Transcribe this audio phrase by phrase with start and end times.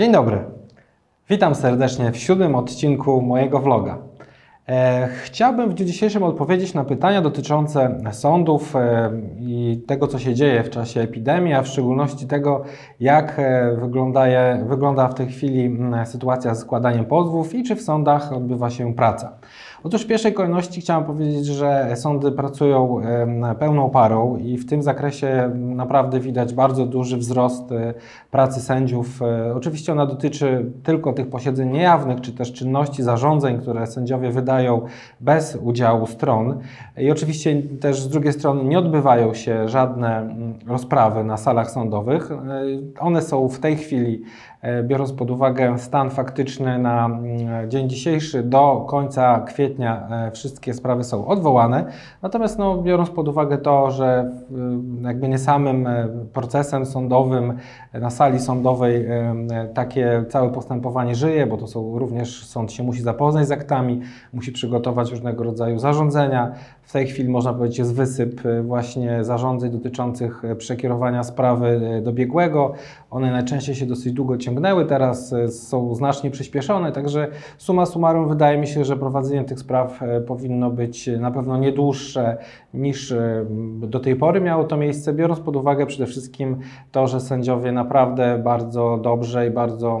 [0.00, 0.44] Dzień dobry.
[1.30, 3.98] Witam serdecznie w siódmym odcinku mojego vloga.
[4.70, 10.34] E, chciałbym w dniu dzisiejszym odpowiedzieć na pytania dotyczące sądów e, i tego, co się
[10.34, 12.62] dzieje w czasie epidemii, a w szczególności tego,
[13.00, 13.76] jak e,
[14.68, 19.38] wygląda, w tej chwili sytuacja z składaniem pozwów i czy w sądach odbywa się praca.
[19.84, 23.00] Otóż w pierwszej kolejności chciałem powiedzieć, że sądy pracują
[23.58, 27.64] pełną parą i w tym zakresie naprawdę widać bardzo duży wzrost
[28.30, 29.20] pracy sędziów.
[29.54, 34.59] Oczywiście ona dotyczy tylko tych posiedzeń niejawnych, czy też czynności, zarządzeń, które sędziowie wydają
[35.20, 36.60] bez udziału stron.
[36.98, 42.30] I oczywiście też z drugiej strony nie odbywają się żadne mm, rozprawy na salach sądowych.
[42.32, 42.36] E,
[43.00, 44.22] one są w tej chwili
[44.84, 51.04] biorąc pod uwagę stan faktyczny na mm, dzień dzisiejszy, do końca kwietnia e, wszystkie sprawy
[51.04, 51.84] są odwołane.
[52.22, 54.30] Natomiast no, biorąc pod uwagę to, że
[55.02, 57.52] jakby nie samym e, procesem sądowym
[57.94, 59.06] na sali sądowej
[59.74, 64.00] takie całe postępowanie żyje, bo to są również sąd się musi zapoznać z aktami,
[64.32, 66.52] musi przygotować różnego rodzaju zarządzenia.
[66.82, 72.72] W tej chwili można powiedzieć jest wysyp właśnie zarządzeń dotyczących przekierowania sprawy do biegłego.
[73.10, 78.28] One najczęściej się dosyć długo ciągną ciągnęły, teraz e, są znacznie przyspieszone, także suma summarum
[78.28, 82.36] wydaje mi się, że prowadzenie tych spraw e, powinno być na pewno nie dłuższe
[82.74, 83.46] niż e,
[83.80, 86.56] do tej pory miało to miejsce, biorąc pod uwagę przede wszystkim
[86.92, 90.00] to, że sędziowie naprawdę bardzo dobrze i bardzo,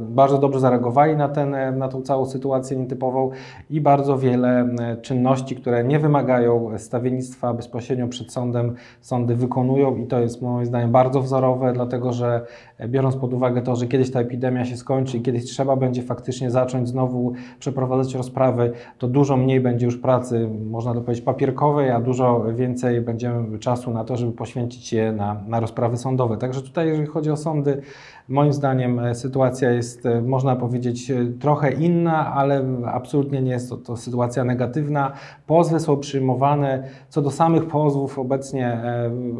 [0.00, 3.30] bardzo dobrze zareagowali na, ten, na tą całą sytuację nietypową
[3.70, 4.68] i bardzo wiele
[5.02, 10.92] czynności, które nie wymagają stawiennictwa bezpośrednio przed sądem, sądy wykonują i to jest moim zdaniem
[10.92, 12.46] bardzo wzorowe, dlatego że
[12.88, 16.02] biorąc pod uwagę to, że że kiedyś ta epidemia się skończy i kiedyś trzeba będzie
[16.02, 21.90] faktycznie zacząć znowu przeprowadzać rozprawy, to dużo mniej będzie już pracy, można to powiedzieć, papierkowej,
[21.90, 26.36] a dużo więcej będziemy czasu na to, żeby poświęcić je na, na rozprawy sądowe.
[26.36, 27.82] Także tutaj, jeżeli chodzi o sądy,
[28.28, 33.70] Moim zdaniem e, sytuacja jest, e, można powiedzieć, e, trochę inna, ale absolutnie nie jest
[33.70, 35.12] to, to, sytuacja negatywna.
[35.46, 36.82] Pozwy są przyjmowane.
[37.08, 38.82] Co do samych pozwów, obecnie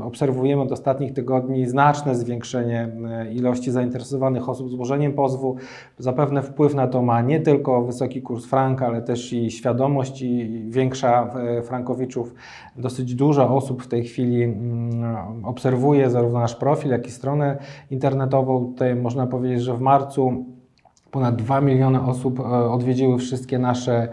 [0.03, 2.89] obserwujemy od ostatnich tygodni znaczne zwiększenie
[3.33, 5.57] ilości zainteresowanych osób złożeniem pozwu.
[5.99, 10.65] Zapewne wpływ na to ma nie tylko wysoki kurs franka, ale też i świadomość i
[10.69, 11.31] większa
[11.63, 12.35] frankowiczów.
[12.77, 17.59] Dosyć dużo osób w tej chwili mm, obserwuje zarówno nasz profil, jak i stronę
[17.91, 20.45] internetową tutaj można powiedzieć, że w marcu
[21.15, 24.09] ponad 2 miliony osób e, odwiedziły wszystkie nasze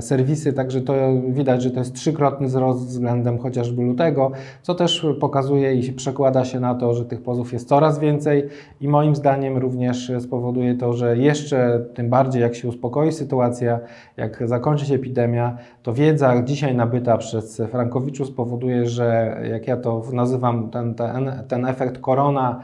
[0.00, 0.94] serwisy, także to
[1.28, 4.30] widać, że to jest trzykrotny wzrost względem chociażby lutego,
[4.62, 8.48] co też pokazuje i przekłada się na to, że tych pozów jest coraz więcej
[8.80, 13.80] i moim zdaniem również spowoduje to, że jeszcze tym bardziej jak się uspokoi sytuacja,
[14.16, 20.02] jak zakończy się epidemia, to wiedza dzisiaj nabyta przez Frankowiczów spowoduje, że jak ja to
[20.12, 22.60] nazywam ten, ten, ten efekt korona,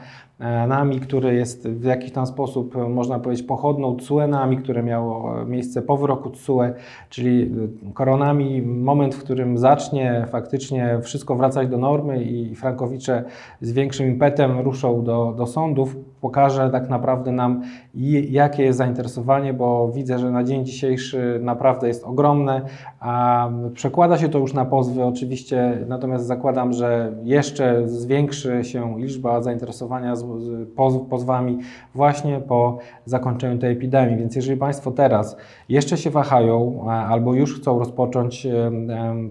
[0.67, 5.41] nami, który jest w jakiś tam sposób, e, można powiedzieć, pochodną TSUE nami, które miało
[5.41, 6.73] e, miejsce po wyroku TSUE,
[7.09, 7.51] czyli
[7.93, 13.23] koronami, moment, w którym zacznie faktycznie wszystko wracać do normy i Frankowicze
[13.61, 17.61] z większym impetem ruszą do, do sądów, pokaże tak naprawdę nam,
[18.29, 22.61] jakie jest zainteresowanie, bo widzę, że na dzień dzisiejszy naprawdę jest ogromne,
[22.99, 29.41] a przekłada się to już na pozwy oczywiście, natomiast zakładam, że jeszcze zwiększy się liczba
[29.41, 30.13] zainteresowania
[31.09, 31.59] pozwami
[31.95, 34.17] właśnie po zakończeniu tej epidemii.
[34.17, 35.37] Więc jeżeli Państwo teraz
[35.69, 38.47] jeszcze się wahają albo już chcą rozpocząć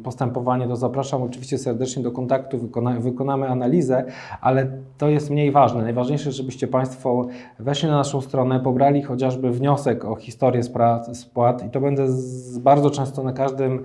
[0.05, 4.05] postępowanie, to zapraszam oczywiście serdecznie do kontaktu, wykona, wykonamy analizę,
[4.41, 4.67] ale
[4.99, 5.83] to jest mniej ważne.
[5.83, 6.82] Najważniejsze, żebyście Państwo
[7.59, 10.63] weszli na naszą stronę, pobrali chociażby wniosek o historię
[11.13, 12.07] spłat i to będę
[12.61, 13.85] bardzo często na każdym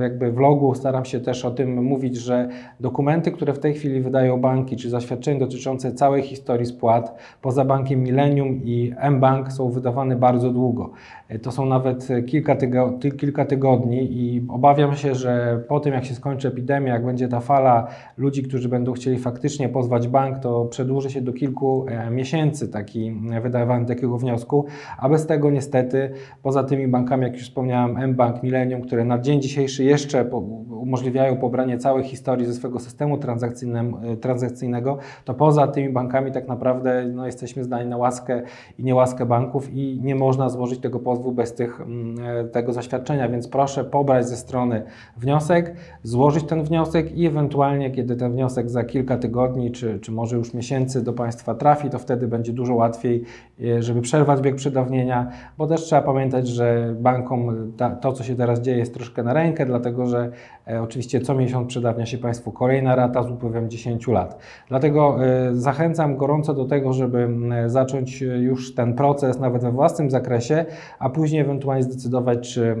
[0.00, 2.48] jakby vlogu staram się też o tym mówić, że
[2.80, 8.02] dokumenty, które w tej chwili wydają banki, czy zaświadczenia dotyczące całej historii spłat, poza bankiem
[8.02, 10.90] Millennium i mBank są wydawane bardzo długo.
[11.28, 16.04] E, to są nawet kilka, tygo, kilka tygodni i obawiam się, że po tym jak
[16.04, 17.86] się skończy epidemia, jak będzie ta fala
[18.16, 23.12] ludzi, którzy będą chcieli faktycznie pozwać bank, to przedłuży się do kilku e, miesięcy taki
[23.42, 24.64] wydawanie takiego wniosku,
[24.98, 26.10] a bez tego niestety
[26.42, 30.30] poza tymi bankami, jak już wspomniałem, mBank, Millennium, które na dzień dzień dzisiejszy jeszcze
[30.70, 37.06] umożliwiają pobranie całej historii ze swojego systemu e, transakcyjnego, to poza tymi bankami tak naprawdę
[37.14, 38.42] no, jesteśmy zdani na łaskę
[38.78, 43.28] i niełaskę banków i nie można złożyć tego pozwu bez tych, mm, e, tego zaświadczenia,
[43.28, 44.82] więc proszę pobrać ze strony
[45.16, 50.36] wniosek, złożyć ten wniosek i ewentualnie, kiedy ten wniosek za kilka tygodni, czy, czy może
[50.36, 53.22] już miesięcy do Państwa trafi, to wtedy będzie dużo łatwiej,
[53.64, 58.36] e, żeby przerwać bieg przedawnienia, bo też trzeba pamiętać, że bankom ta, to, co się
[58.36, 60.30] teraz dzieje, jest troszkę na rękę, dlatego że
[60.68, 64.38] e, oczywiście co miesiąc przedawnia się Państwu kolejna rata z upływem 10 lat.
[64.68, 67.28] Dlatego e, zachęcam gorąco do tego, żeby
[67.66, 70.64] zacząć już ten proces nawet we własnym zakresie,
[70.98, 72.76] a później ewentualnie zdecydować, czy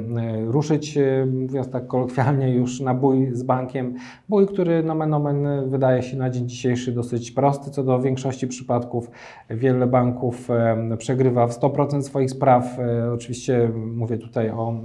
[0.46, 0.98] ruszyć,
[1.32, 3.94] mówiąc tak kolokwialnie, już na bój z bankiem.
[4.28, 9.10] Bój, który nomen omen wydaje się na dzień dzisiejszy dosyć prosty co do większości przypadków.
[9.50, 10.48] Wiele banków
[10.98, 12.78] przegrywa w 100% swoich spraw.
[12.78, 14.80] E, oczywiście mówię tutaj o,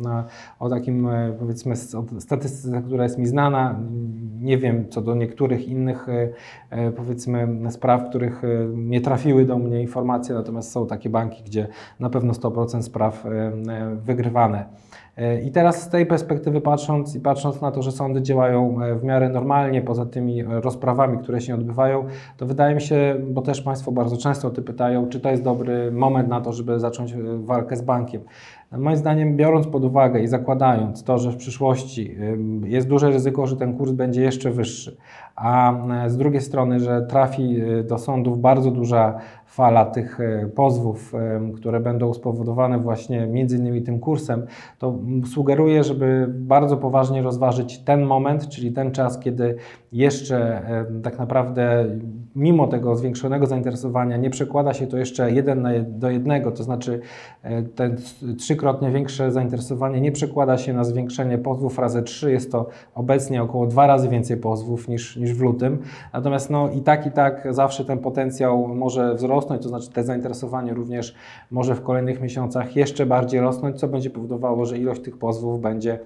[0.59, 1.75] o takim e, powiedzmy
[2.19, 3.79] statystyce, która jest mi znana.
[4.41, 6.07] Nie wiem co do niektórych innych
[6.69, 8.41] e, powiedzmy spraw, których
[8.75, 11.67] nie trafiły do mnie informacje, natomiast są takie banki, gdzie
[11.99, 13.25] na pewno 100% spraw
[13.95, 14.65] wygrywane.
[15.43, 19.29] I teraz z tej perspektywy patrząc i patrząc na to, że sądy działają w miarę
[19.29, 22.05] normalnie, poza tymi rozprawami, które się odbywają,
[22.37, 25.43] to wydaje mi się, bo też Państwo bardzo często o to pytają, czy to jest
[25.43, 28.21] dobry moment na to, żeby zacząć walkę z bankiem.
[28.77, 32.17] Moim zdaniem, biorąc pod uwagę i zakładając to, że w przyszłości
[32.65, 34.97] jest duże ryzyko, że ten kurs będzie jeszcze wyższy,
[35.35, 35.73] a
[36.05, 41.13] e, z drugiej strony, że trafi e, do sądów bardzo duża fala tych e, pozwów,
[41.55, 44.45] które będą spowodowane właśnie między innymi tym kursem,
[44.79, 44.95] to
[45.33, 49.55] sugeruję, żeby bardzo poważnie rozważyć ten moment, czyli ten czas, kiedy
[49.91, 50.61] jeszcze
[51.03, 51.85] tak naprawdę
[52.35, 56.99] mimo tego zwiększonego zainteresowania nie przekłada się to jeszcze jeden do jednego, to znaczy
[57.75, 57.97] ten
[58.37, 63.67] trzykrotnie większe zainteresowanie nie przekłada się na zwiększenie pozwów razy 3, jest to obecnie około
[63.67, 65.77] dwa razy więcej pozwów niż, niż w lutym,
[66.13, 70.73] natomiast no i tak i tak zawsze ten potencjał może wzrosnąć, to znaczy te zainteresowanie
[70.73, 71.15] również
[71.51, 75.99] może w kolejnych miesiącach jeszcze bardziej rosnąć, co będzie powodowało, że ilość tych pozwów będzie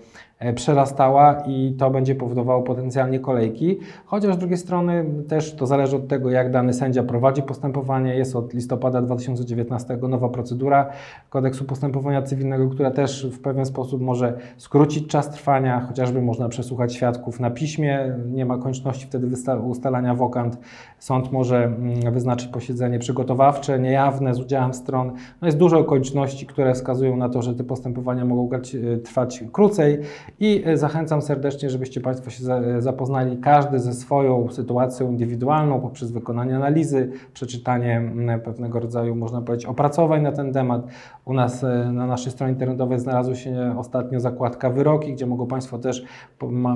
[0.56, 3.80] przerastała i to będzie powodowało potencjalnie kolejki.
[4.06, 8.16] Chociaż z drugiej strony też to zależy od tego, jak dany sędzia prowadzi postępowanie.
[8.16, 10.90] Jest od listopada 2019 nowa procedura
[11.30, 16.94] kodeksu postępowania cywilnego, która też w pewien sposób może skrócić czas trwania, chociażby można przesłuchać
[16.94, 19.28] świadków na piśmie, nie ma konieczności wtedy
[19.64, 20.58] ustalania wokant.
[21.00, 25.12] Sąd może mm, wyznaczyć posiedzenie przygotowawcze, niejawne z udziałem stron.
[25.42, 30.00] No jest dużo okoliczności, które wskazują na to, że te postępowania mogą e, trwać krócej.
[30.39, 36.12] I e, zachęcam serdecznie, żebyście Państwo się e, zapoznali każdy ze swoją sytuacją indywidualną poprzez
[36.12, 38.12] wykonanie analizy, przeczytanie
[38.44, 40.88] pewnego rodzaju, można powiedzieć, opracowań na ten temat.
[41.25, 45.77] U nas e, na naszej stronie internetowej znalazła się ostatnio zakładka wyroki, gdzie mogą Państwo
[45.77, 46.06] też,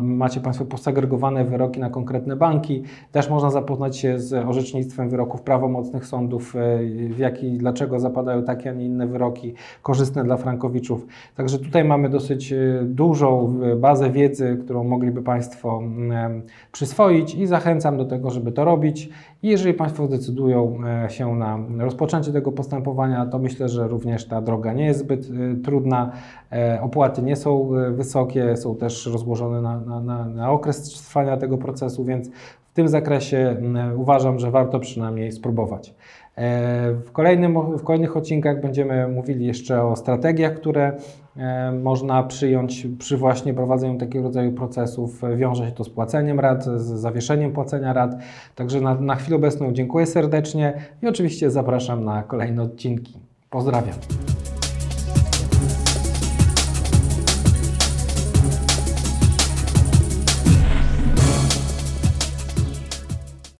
[0.01, 2.83] macie Państwo posegregowane wyroki na konkretne banki.
[3.11, 6.55] Też można zapoznać się z orzecznictwem wyroków prawomocnych sądów,
[7.09, 11.07] w jaki, dlaczego zapadają takie, a nie inne wyroki korzystne dla frankowiczów.
[11.35, 12.53] Także tutaj mamy dosyć
[12.83, 13.38] dużą
[13.77, 15.81] bazę wiedzy, którą mogliby Państwo
[16.71, 19.09] przyswoić i zachęcam do tego, żeby to robić.
[19.43, 24.41] I jeżeli Państwo zdecydują e, się na rozpoczęcie tego postępowania, to myślę, że również ta
[24.41, 26.11] droga nie jest zbyt e, trudna.
[26.51, 31.57] E, opłaty nie są wysokie, są też rozłożone na, na, na, na okres trwania tego
[31.57, 32.29] procesu, więc
[32.69, 33.55] w tym zakresie
[33.97, 35.95] uważam, że warto przynajmniej spróbować.
[37.05, 40.97] W, kolejnym, w kolejnych odcinkach będziemy mówili jeszcze o strategiach, które
[41.83, 45.21] można przyjąć przy właśnie prowadzeniu takiego rodzaju procesów.
[45.37, 48.15] Wiąże się to z płaceniem rat, z zawieszeniem płacenia rat.
[48.55, 53.19] Także na, na chwilę obecną dziękuję serdecznie i oczywiście zapraszam na kolejne odcinki.
[53.49, 53.95] Pozdrawiam.